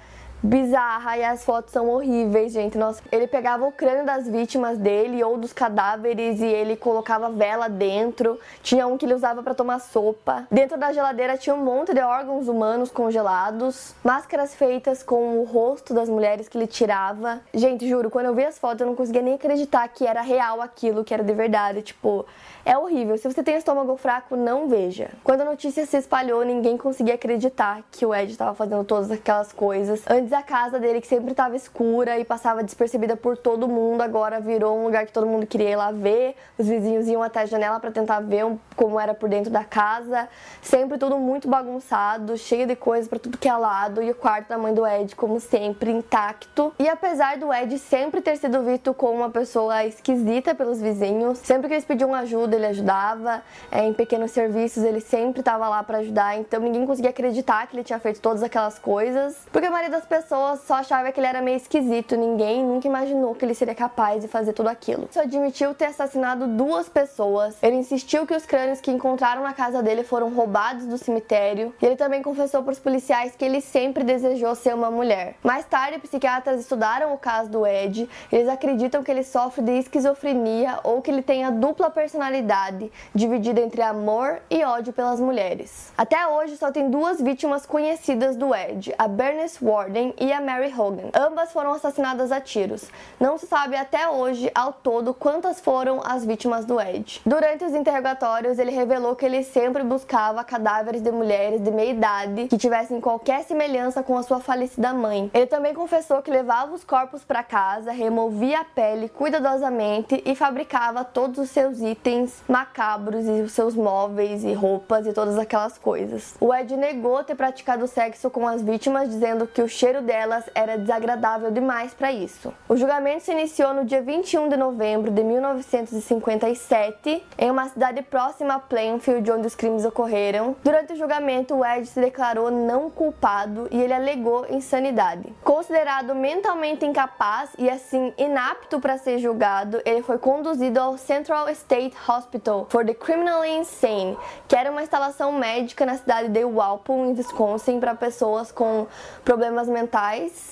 bizarra 0.45 1.17
e 1.17 1.23
as 1.23 1.43
fotos 1.43 1.71
são 1.71 1.89
horríveis, 1.89 2.53
gente. 2.53 2.77
Nossa, 2.77 3.01
ele 3.11 3.27
pegava 3.27 3.65
o 3.65 3.71
crânio 3.71 4.05
das 4.05 4.27
vítimas 4.27 4.77
dele 4.77 5.23
ou 5.23 5.37
dos 5.37 5.51
cadáveres 5.51 6.39
e 6.39 6.45
ele 6.45 6.75
colocava 6.75 7.29
vela 7.29 7.67
dentro. 7.67 8.39
Tinha 8.61 8.85
um 8.85 8.97
que 8.97 9.05
ele 9.05 9.15
usava 9.15 9.41
para 9.41 9.55
tomar 9.55 9.79
sopa. 9.79 10.47
Dentro 10.51 10.77
da 10.77 10.93
geladeira 10.93 11.37
tinha 11.37 11.55
um 11.55 11.63
monte 11.63 11.93
de 11.93 12.01
órgãos 12.01 12.47
humanos 12.47 12.91
congelados, 12.91 13.95
máscaras 14.03 14.53
feitas 14.53 15.01
com 15.01 15.39
o 15.39 15.43
rosto 15.43 15.93
das 15.93 16.07
mulheres 16.07 16.47
que 16.47 16.57
ele 16.57 16.67
tirava. 16.67 17.41
Gente, 17.53 17.87
juro, 17.87 18.09
quando 18.09 18.27
eu 18.27 18.35
vi 18.35 18.45
as 18.45 18.59
fotos 18.59 18.81
eu 18.81 18.87
não 18.87 18.95
conseguia 18.95 19.21
nem 19.21 19.33
acreditar 19.33 19.87
que 19.87 20.05
era 20.05 20.21
real 20.21 20.61
aquilo, 20.61 21.03
que 21.03 21.13
era 21.13 21.23
de 21.23 21.33
verdade, 21.33 21.81
tipo, 21.81 22.25
é 22.63 22.77
horrível. 22.77 23.17
Se 23.17 23.31
você 23.31 23.41
tem 23.41 23.55
estômago 23.55 23.95
fraco, 23.97 24.35
não 24.35 24.67
veja. 24.67 25.09
Quando 25.23 25.41
a 25.41 25.45
notícia 25.45 25.85
se 25.85 25.97
espalhou, 25.97 26.43
ninguém 26.43 26.77
conseguia 26.77 27.15
acreditar 27.15 27.81
que 27.91 28.05
o 28.05 28.13
Ed 28.13 28.31
estava 28.31 28.53
fazendo 28.53 28.83
todas 28.83 29.11
aquelas 29.11 29.51
coisas. 29.51 30.03
Antes 30.09 30.34
a 30.35 30.43
casa 30.43 30.79
dele, 30.79 31.01
que 31.01 31.07
sempre 31.07 31.31
estava 31.31 31.55
escura 31.55 32.19
e 32.19 32.25
passava 32.25 32.63
despercebida 32.63 33.15
por 33.15 33.37
todo 33.37 33.67
mundo, 33.67 34.01
agora 34.01 34.39
virou 34.39 34.77
um 34.77 34.85
lugar 34.85 35.05
que 35.05 35.11
todo 35.11 35.25
mundo 35.25 35.47
queria 35.47 35.71
ir 35.71 35.75
lá 35.75 35.91
ver. 35.91 36.35
Os 36.57 36.67
vizinhos 36.67 37.07
iam 37.07 37.23
até 37.23 37.41
a 37.41 37.45
janela 37.45 37.79
para 37.79 37.91
tentar 37.91 38.19
ver 38.19 38.45
como 38.75 38.99
era 38.99 39.13
por 39.13 39.29
dentro 39.29 39.51
da 39.51 39.63
casa. 39.63 40.27
Sempre 40.61 40.97
tudo 40.97 41.17
muito 41.17 41.47
bagunçado, 41.47 42.37
cheio 42.37 42.67
de 42.67 42.75
coisas 42.75 43.07
para 43.07 43.19
tudo 43.19 43.37
que 43.37 43.47
é 43.47 43.55
lado. 43.55 44.01
E 44.03 44.11
o 44.11 44.15
quarto 44.15 44.49
da 44.49 44.57
mãe 44.57 44.73
do 44.73 44.85
Ed, 44.85 45.15
como 45.15 45.39
sempre, 45.39 45.91
intacto. 45.91 46.73
E 46.77 46.87
apesar 46.89 47.37
do 47.37 47.53
Ed 47.53 47.77
sempre 47.79 48.21
ter 48.21 48.37
sido 48.37 48.61
visto 48.63 48.93
como 48.93 49.13
uma 49.13 49.29
pessoa 49.29 49.85
esquisita 49.85 50.53
pelos 50.53 50.81
vizinhos, 50.81 51.37
sempre 51.39 51.67
que 51.67 51.73
eles 51.73 51.85
pediam 51.85 52.13
ajuda, 52.13 52.55
ele 52.55 52.67
ajudava. 52.67 53.41
É, 53.71 53.85
em 53.85 53.93
pequenos 53.93 54.31
serviços, 54.31 54.83
ele 54.83 54.99
sempre 54.99 55.39
estava 55.39 55.67
lá 55.69 55.83
para 55.83 55.99
ajudar. 55.99 56.37
Então 56.37 56.59
ninguém 56.59 56.85
conseguia 56.85 57.11
acreditar 57.11 57.67
que 57.67 57.75
ele 57.75 57.83
tinha 57.83 57.99
feito 57.99 58.19
todas 58.19 58.43
aquelas 58.43 58.77
coisas. 58.77 59.37
Porque 59.51 59.67
a 59.67 59.71
maioria 59.71 59.91
das 59.91 60.05
pessoas 60.05 60.24
só 60.27 60.75
achava 60.75 61.11
que 61.11 61.19
ele 61.19 61.27
era 61.27 61.41
meio 61.41 61.57
esquisito. 61.57 62.15
Ninguém 62.15 62.63
nunca 62.63 62.87
imaginou 62.87 63.35
que 63.35 63.45
ele 63.45 63.53
seria 63.53 63.75
capaz 63.75 64.21
de 64.21 64.27
fazer 64.27 64.53
tudo 64.53 64.69
aquilo. 64.69 65.07
Ele 65.15 65.25
admitiu 65.25 65.73
ter 65.73 65.85
assassinado 65.85 66.47
duas 66.47 66.89
pessoas. 66.89 67.55
Ele 67.61 67.75
insistiu 67.75 68.25
que 68.25 68.33
os 68.33 68.45
crânios 68.45 68.81
que 68.81 68.91
encontraram 68.91 69.43
na 69.43 69.53
casa 69.53 69.83
dele 69.83 70.03
foram 70.03 70.29
roubados 70.29 70.85
do 70.85 70.97
cemitério. 70.97 71.73
E 71.81 71.85
ele 71.85 71.95
também 71.95 72.21
confessou 72.21 72.63
para 72.63 72.71
os 72.71 72.79
policiais 72.79 73.35
que 73.35 73.45
ele 73.45 73.61
sempre 73.61 74.03
desejou 74.03 74.55
ser 74.55 74.73
uma 74.73 74.89
mulher. 74.89 75.35
Mais 75.43 75.65
tarde, 75.65 75.99
psiquiatras 75.99 76.59
estudaram 76.59 77.13
o 77.13 77.17
caso 77.17 77.49
do 77.49 77.65
Ed. 77.65 78.09
Eles 78.31 78.49
acreditam 78.49 79.03
que 79.03 79.11
ele 79.11 79.23
sofre 79.23 79.61
de 79.61 79.71
esquizofrenia 79.73 80.79
ou 80.83 81.01
que 81.01 81.11
ele 81.11 81.21
tenha 81.21 81.51
dupla 81.51 81.89
personalidade, 81.89 82.91
dividida 83.13 83.61
entre 83.61 83.81
amor 83.81 84.41
e 84.49 84.63
ódio 84.63 84.93
pelas 84.93 85.19
mulheres. 85.19 85.93
Até 85.97 86.27
hoje 86.27 86.57
só 86.57 86.71
tem 86.71 86.89
duas 86.89 87.21
vítimas 87.21 87.65
conhecidas 87.65 88.35
do 88.35 88.53
Ed, 88.55 88.93
a 88.97 89.07
Bernice 89.07 89.63
Warden 89.63 90.14
e 90.19 90.31
a 90.31 90.41
Mary 90.41 90.73
Hogan. 90.75 91.09
Ambas 91.13 91.51
foram 91.51 91.73
assassinadas 91.73 92.31
a 92.31 92.39
tiros. 92.39 92.89
Não 93.19 93.37
se 93.37 93.47
sabe 93.47 93.75
até 93.75 94.07
hoje 94.09 94.51
ao 94.53 94.73
todo 94.73 95.13
quantas 95.13 95.59
foram 95.59 96.01
as 96.03 96.25
vítimas 96.25 96.65
do 96.65 96.79
Ed. 96.79 97.21
Durante 97.25 97.63
os 97.63 97.73
interrogatórios, 97.73 98.59
ele 98.59 98.71
revelou 98.71 99.15
que 99.15 99.25
ele 99.25 99.43
sempre 99.43 99.83
buscava 99.83 100.43
cadáveres 100.43 101.01
de 101.01 101.11
mulheres 101.11 101.61
de 101.61 101.71
meia 101.71 101.91
idade 101.91 102.47
que 102.47 102.57
tivessem 102.57 102.99
qualquer 103.01 103.43
semelhança 103.43 104.03
com 104.03 104.17
a 104.17 104.23
sua 104.23 104.39
falecida 104.39 104.93
mãe. 104.93 105.29
Ele 105.33 105.45
também 105.45 105.73
confessou 105.73 106.21
que 106.21 106.31
levava 106.31 106.73
os 106.73 106.83
corpos 106.83 107.23
para 107.23 107.43
casa, 107.43 107.91
removia 107.91 108.61
a 108.61 108.65
pele 108.65 109.09
cuidadosamente 109.09 110.21
e 110.25 110.35
fabricava 110.35 111.03
todos 111.03 111.39
os 111.39 111.49
seus 111.49 111.79
itens 111.79 112.43
macabros 112.47 113.25
e 113.25 113.41
os 113.41 113.51
seus 113.51 113.75
móveis 113.75 114.43
e 114.43 114.53
roupas 114.53 115.07
e 115.07 115.13
todas 115.13 115.37
aquelas 115.37 115.77
coisas. 115.77 116.35
O 116.39 116.53
Ed 116.53 116.75
negou 116.75 117.23
ter 117.23 117.35
praticado 117.35 117.87
sexo 117.87 118.29
com 118.29 118.47
as 118.47 118.61
vítimas, 118.61 119.09
dizendo 119.09 119.47
que 119.47 119.61
o 119.61 119.67
cheiro 119.67 119.94
delas 120.01 120.43
era 120.53 120.77
desagradável 120.77 121.51
demais 121.51 121.93
para 121.93 122.11
isso. 122.11 122.53
O 122.67 122.75
julgamento 122.75 123.23
se 123.23 123.31
iniciou 123.31 123.73
no 123.73 123.85
dia 123.85 124.01
21 124.01 124.49
de 124.49 124.57
novembro 124.57 125.11
de 125.11 125.23
1957 125.23 127.23
em 127.37 127.51
uma 127.51 127.69
cidade 127.69 128.01
próxima 128.01 128.55
a 128.55 128.59
Plainfield, 128.59 129.31
onde 129.31 129.47
os 129.47 129.55
crimes 129.55 129.85
ocorreram. 129.85 130.55
Durante 130.63 130.93
o 130.93 130.95
julgamento, 130.95 131.63
Ed 131.65 131.87
se 131.87 131.99
declarou 131.99 132.51
não 132.51 132.89
culpado 132.89 133.67
e 133.71 133.81
ele 133.81 133.93
alegou 133.93 134.45
insanidade. 134.49 135.33
Considerado 135.43 136.13
mentalmente 136.13 136.85
incapaz 136.85 137.51
e 137.57 137.69
assim 137.69 138.13
inapto 138.17 138.79
para 138.79 138.97
ser 138.97 139.19
julgado, 139.19 139.81
ele 139.85 140.01
foi 140.01 140.17
conduzido 140.17 140.79
ao 140.79 140.97
Central 140.97 141.49
State 141.49 141.95
Hospital 142.07 142.67
for 142.69 142.85
the 142.85 142.93
Criminally 142.93 143.49
Insane, 143.49 144.17
que 144.47 144.55
era 144.55 144.71
uma 144.71 144.83
instalação 144.83 145.31
médica 145.31 145.85
na 145.85 145.95
cidade 145.95 146.29
de 146.29 146.43
Walpole, 146.43 147.09
em 147.09 147.13
Wisconsin, 147.13 147.79
para 147.79 147.95
pessoas 147.95 148.51
com 148.51 148.87
problemas 149.23 149.67
mentais 149.67 149.84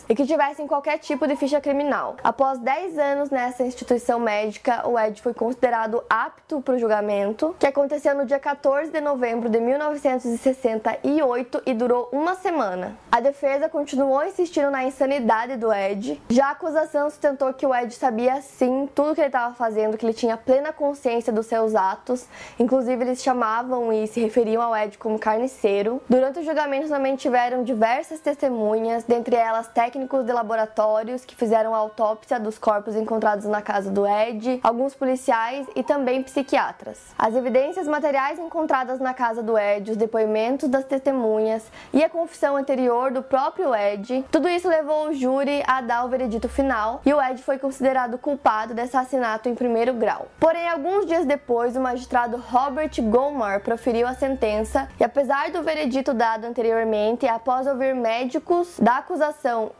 e 0.09 0.15
que 0.15 0.25
tivessem 0.25 0.67
qualquer 0.67 0.97
tipo 0.99 1.27
de 1.27 1.35
ficha 1.35 1.61
criminal. 1.61 2.15
Após 2.23 2.59
10 2.59 2.97
anos 2.97 3.29
nessa 3.29 3.63
instituição 3.63 4.19
médica, 4.19 4.87
o 4.87 4.99
Ed 4.99 5.21
foi 5.21 5.33
considerado 5.33 6.03
apto 6.09 6.61
para 6.61 6.75
o 6.75 6.79
julgamento, 6.79 7.55
que 7.59 7.67
aconteceu 7.67 8.15
no 8.15 8.25
dia 8.25 8.39
14 8.39 8.91
de 8.91 9.01
novembro 9.01 9.49
de 9.49 9.59
1968 9.59 11.61
e 11.65 11.73
durou 11.73 12.09
uma 12.11 12.35
semana. 12.35 12.97
A 13.11 13.19
defesa 13.19 13.69
continuou 13.69 14.23
insistindo 14.23 14.71
na 14.71 14.83
insanidade 14.83 15.55
do 15.55 15.71
Ed. 15.71 16.21
Já 16.29 16.47
a 16.47 16.51
acusação 16.51 17.09
sustentou 17.09 17.53
que 17.53 17.65
o 17.65 17.73
Ed 17.73 17.93
sabia 17.93 18.41
sim 18.41 18.89
tudo 18.93 19.15
que 19.15 19.21
ele 19.21 19.27
estava 19.27 19.53
fazendo, 19.53 19.97
que 19.97 20.05
ele 20.05 20.13
tinha 20.13 20.35
plena 20.35 20.73
consciência 20.73 21.31
dos 21.31 21.45
seus 21.45 21.75
atos. 21.75 22.25
Inclusive, 22.59 23.03
eles 23.03 23.21
chamavam 23.21 23.93
e 23.93 24.07
se 24.07 24.19
referiam 24.19 24.61
ao 24.61 24.75
Ed 24.75 24.97
como 24.97 25.19
carniceiro. 25.19 26.01
Durante 26.09 26.39
o 26.39 26.43
julgamento 26.43 26.89
também 26.89 27.15
tiveram 27.15 27.63
diversas 27.63 28.19
testemunhas, 28.19 29.03
dentre 29.03 29.22
elas 29.31 29.67
técnicos 29.67 30.25
de 30.25 30.31
laboratórios 30.31 31.23
que 31.23 31.35
fizeram 31.35 31.73
a 31.73 31.77
autópsia 31.77 32.39
dos 32.39 32.57
corpos 32.57 32.95
encontrados 32.95 33.45
na 33.45 33.61
casa 33.61 33.89
do 33.89 34.05
Ed, 34.05 34.59
alguns 34.61 34.93
policiais 34.93 35.65
e 35.75 35.81
também 35.81 36.21
psiquiatras. 36.21 36.99
As 37.17 37.35
evidências 37.35 37.87
materiais 37.87 38.37
encontradas 38.37 38.99
na 38.99 39.13
casa 39.13 39.41
do 39.41 39.57
Ed, 39.57 39.91
os 39.91 39.97
depoimentos 39.97 40.69
das 40.69 40.85
testemunhas 40.85 41.63
e 41.93 42.03
a 42.03 42.09
confissão 42.09 42.57
anterior 42.57 43.11
do 43.11 43.23
próprio 43.23 43.73
Ed, 43.73 44.25
tudo 44.31 44.49
isso 44.49 44.67
levou 44.67 45.07
o 45.07 45.13
júri 45.13 45.63
a 45.65 45.81
dar 45.81 46.05
o 46.05 46.09
veredito 46.09 46.49
final 46.49 47.01
e 47.05 47.13
o 47.13 47.21
Ed 47.21 47.41
foi 47.41 47.57
considerado 47.57 48.17
culpado 48.17 48.73
de 48.73 48.81
assassinato 48.81 49.47
em 49.47 49.55
primeiro 49.55 49.93
grau. 49.93 50.27
Porém, 50.39 50.67
alguns 50.67 51.05
dias 51.05 51.25
depois, 51.25 51.75
o 51.75 51.81
magistrado 51.81 52.37
Robert 52.37 52.91
Gomar 53.01 53.61
proferiu 53.61 54.07
a 54.07 54.13
sentença 54.13 54.87
e 54.99 55.03
apesar 55.03 55.51
do 55.51 55.63
veredito 55.63 56.13
dado 56.13 56.45
anteriormente, 56.45 57.27
após 57.27 57.67
ouvir 57.67 57.95
médicos 57.95 58.77
da 58.79 58.97
acusação 58.97 59.12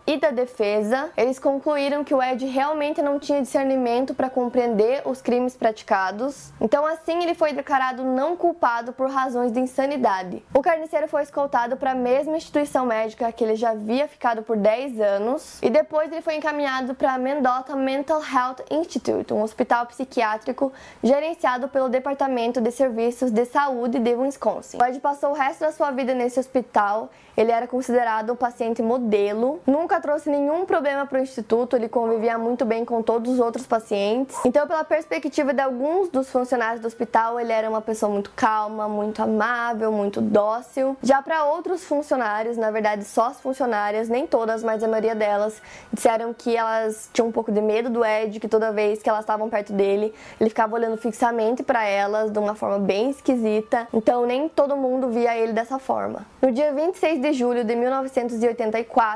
e 0.05 0.17
da 0.17 0.31
defesa, 0.31 1.09
eles 1.17 1.39
concluíram 1.39 2.03
que 2.03 2.13
o 2.13 2.21
Ed 2.21 2.45
realmente 2.45 3.01
não 3.01 3.19
tinha 3.19 3.41
discernimento 3.41 4.13
para 4.13 4.29
compreender 4.29 5.01
os 5.05 5.21
crimes 5.21 5.55
praticados. 5.55 6.51
Então, 6.61 6.85
assim, 6.85 7.21
ele 7.23 7.33
foi 7.33 7.53
declarado 7.53 8.03
não 8.03 8.35
culpado 8.35 8.93
por 8.93 9.09
razões 9.09 9.51
de 9.51 9.59
insanidade. 9.59 10.43
O 10.53 10.61
carniceiro 10.61 11.07
foi 11.07 11.23
escoltado 11.23 11.77
para 11.77 11.91
a 11.91 11.95
mesma 11.95 12.37
instituição 12.37 12.85
médica 12.85 13.31
que 13.31 13.43
ele 13.43 13.55
já 13.55 13.71
havia 13.71 14.07
ficado 14.07 14.43
por 14.43 14.55
10 14.55 14.99
anos 14.99 15.59
e 15.61 15.69
depois 15.69 16.11
ele 16.11 16.21
foi 16.21 16.35
encaminhado 16.35 16.93
para 16.93 17.13
a 17.13 17.17
Mendota 17.17 17.75
Mental 17.75 18.21
Health 18.21 18.63
Institute, 18.69 19.33
um 19.33 19.41
hospital 19.41 19.85
psiquiátrico 19.87 20.71
gerenciado 21.01 21.67
pelo 21.67 21.89
Departamento 21.89 22.61
de 22.61 22.71
Serviços 22.71 23.31
de 23.31 23.45
Saúde 23.45 23.99
de 23.99 24.13
Wisconsin. 24.13 24.77
O 24.81 24.85
Ed 24.85 24.99
passou 24.99 25.31
o 25.31 25.33
resto 25.33 25.61
da 25.61 25.71
sua 25.71 25.91
vida 25.91 26.13
nesse 26.13 26.39
hospital. 26.39 27.09
Ele 27.35 27.51
era 27.51 27.67
considerado 27.67 28.33
um 28.33 28.35
paciente 28.35 28.81
modelo, 28.81 29.22
nunca 29.65 30.01
trouxe 30.01 30.29
nenhum 30.29 30.65
problema 30.65 31.05
para 31.05 31.19
o 31.19 31.21
instituto, 31.21 31.75
ele 31.75 31.87
convivia 31.87 32.37
muito 32.37 32.65
bem 32.65 32.83
com 32.83 33.01
todos 33.01 33.33
os 33.33 33.39
outros 33.39 33.65
pacientes. 33.65 34.35
Então, 34.43 34.67
pela 34.67 34.83
perspectiva 34.83 35.53
de 35.53 35.61
alguns 35.61 36.09
dos 36.09 36.29
funcionários 36.29 36.81
do 36.81 36.87
hospital, 36.87 37.39
ele 37.39 37.51
era 37.51 37.69
uma 37.69 37.81
pessoa 37.81 38.11
muito 38.11 38.31
calma, 38.35 38.87
muito 38.87 39.21
amável, 39.21 39.91
muito 39.91 40.19
dócil. 40.19 40.97
Já 41.01 41.21
para 41.21 41.45
outros 41.45 41.83
funcionários, 41.83 42.57
na 42.57 42.71
verdade, 42.71 43.03
só 43.05 43.27
as 43.27 43.39
funcionárias, 43.39 44.09
nem 44.09 44.25
todas, 44.25 44.63
mas 44.63 44.83
a 44.83 44.87
maioria 44.87 45.15
delas, 45.15 45.61
disseram 45.91 46.33
que 46.33 46.55
elas 46.55 47.09
tinham 47.13 47.27
um 47.27 47.31
pouco 47.31 47.51
de 47.51 47.61
medo 47.61 47.89
do 47.89 48.03
Ed, 48.03 48.39
que 48.39 48.47
toda 48.47 48.71
vez 48.71 49.01
que 49.01 49.09
elas 49.09 49.21
estavam 49.21 49.49
perto 49.49 49.73
dele, 49.73 50.13
ele 50.39 50.49
ficava 50.49 50.75
olhando 50.75 50.97
fixamente 50.97 51.63
para 51.63 51.85
elas 51.85 52.31
de 52.31 52.39
uma 52.39 52.55
forma 52.55 52.79
bem 52.79 53.09
esquisita. 53.09 53.87
Então, 53.93 54.25
nem 54.25 54.49
todo 54.49 54.75
mundo 54.75 55.09
via 55.09 55.37
ele 55.37 55.53
dessa 55.53 55.77
forma. 55.79 56.25
No 56.41 56.51
dia 56.51 56.73
26 56.73 57.21
de 57.21 57.33
julho 57.33 57.63
de 57.63 57.75
1984, 57.75 59.12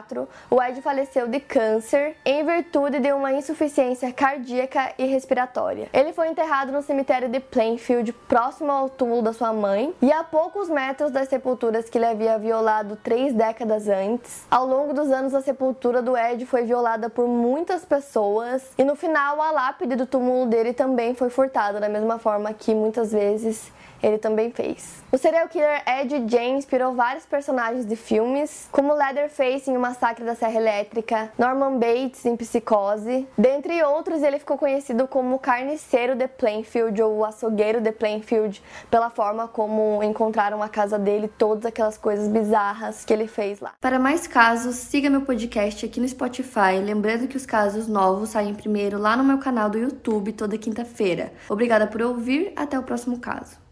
o 0.50 0.62
Ed 0.62 0.82
faleceu 0.82 1.28
de 1.28 1.40
câncer 1.40 2.16
em 2.26 2.46
virtude 2.46 3.00
de 3.00 3.12
uma 3.12 3.34
insuficiência 3.34 4.12
cardíaca 4.14 4.94
e 4.98 5.06
respiratória. 5.06 5.90
Ele 5.92 6.14
foi 6.14 6.30
enterrado 6.30 6.72
no 6.72 6.82
cemitério 6.82 7.30
de 7.30 7.40
Plainfield, 7.40 8.14
próximo 8.28 8.72
ao 8.72 8.90
túmulo 8.90 9.22
da 9.22 9.34
sua 9.34 9.52
mãe, 9.52 9.94
e 10.02 10.12
a 10.12 10.24
poucos 10.24 10.70
metros 10.70 11.12
das 11.12 11.28
sepulturas 11.28 11.90
que 11.90 11.98
ele 11.98 12.06
havia 12.06 12.38
violado 12.38 12.96
três 12.96 13.34
décadas 13.34 13.88
antes. 13.88 14.46
Ao 14.52 14.66
longo 14.66 14.94
dos 14.94 15.10
anos, 15.10 15.34
a 15.34 15.42
sepultura 15.42 16.02
do 16.02 16.16
Ed 16.16 16.46
foi 16.46 16.64
violada 16.64 17.10
por 17.10 17.28
muitas 17.28 17.84
pessoas, 17.84 18.72
e 18.78 18.84
no 18.84 18.96
final, 18.96 19.42
a 19.42 19.52
lápide 19.52 19.96
do 19.96 20.06
túmulo 20.06 20.46
dele 20.46 20.74
também 20.74 21.16
foi 21.16 21.30
furtada, 21.30 21.80
da 21.80 21.90
mesma 21.90 22.20
forma 22.20 22.54
que 22.54 22.76
muitas 22.76 23.12
vezes 23.12 23.72
ele 24.02 24.18
também 24.18 24.52
fez. 24.52 25.04
O 25.12 25.18
serial 25.18 25.48
killer 25.48 25.84
Ed 25.88 26.26
Jane 26.28 26.58
inspirou 26.58 26.94
vários 26.94 27.26
personagens 27.26 27.86
de 27.86 27.96
filmes, 27.96 28.68
como 28.72 28.94
Leatherface 28.94 29.70
em 29.70 29.78
O 29.78 29.80
Massacre 29.80 30.26
da 30.26 30.36
Serra 30.36 30.56
Elétrica, 30.56 31.32
Norman 31.38 31.78
Bates 31.78 32.26
em 32.26 32.36
Psicose. 32.36 33.28
Dentre 33.38 33.82
outros, 33.84 34.22
ele 34.22 34.40
ficou 34.40 34.58
conhecido 34.58 35.08
como 35.08 35.40
Carniceiro 35.40 36.16
de 36.16 36.28
Plainfield 36.28 37.02
ou 37.02 37.24
Açougueiro 37.24 37.82
de 37.82 37.92
Plainfield, 37.92 38.62
pela 38.90 39.10
forma 39.10 39.48
como 39.48 40.02
encontraram 40.04 40.62
a 40.62 40.70
casa 40.70 41.00
dele, 41.00 41.28
todas 41.28 41.66
aquelas 41.66 41.98
coisas 41.98 42.28
bizarras 42.28 43.06
que 43.06 43.14
ele 43.14 43.28
fez 43.28 43.60
lá. 43.60 43.74
Para 43.80 44.00
mais 44.00 44.28
casos, 44.28 44.76
siga 44.76 45.10
meu 45.10 45.22
podcast 45.22 45.86
aqui 45.86 46.00
no 46.00 46.08
Spotify, 46.08 46.80
lembrando 46.84 47.28
que 47.28 47.38
os 47.38 47.46
casos 47.46 47.88
novos 47.88 48.30
saem 48.30 48.54
primeiro 48.54 48.98
lá 48.98 49.16
no 49.16 49.24
meu 49.24 49.38
canal 49.38 49.70
do 49.70 49.78
YouTube 49.78 50.34
toda 50.34 50.58
quinta-feira. 50.58 51.32
Obrigada 51.50 51.88
por 51.88 52.02
ouvir, 52.02 52.52
até 52.56 52.78
o 52.78 52.84
próximo 52.84 53.20
caso. 53.20 53.67